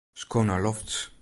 [0.21, 0.97] Sko nei lofts.